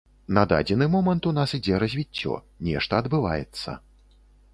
На 0.37 0.43
дадзены 0.51 0.85
момант 0.93 1.27
у 1.31 1.33
нас 1.39 1.53
ідзе 1.57 1.81
развіццё, 1.83 2.39
нешта 2.69 2.93
адбываецца. 3.05 3.77